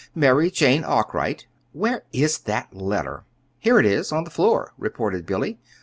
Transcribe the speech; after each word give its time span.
"'Mary 0.15 0.49
Jane 0.49 0.83
Arkwright.' 0.83 1.45
Where 1.73 2.05
is 2.11 2.39
that 2.45 2.75
letter?" 2.75 3.23
"Here 3.59 3.77
it 3.79 3.85
is, 3.85 4.11
on 4.11 4.23
the 4.23 4.31
floor," 4.31 4.73
reported 4.79 5.27
Billy. 5.27 5.59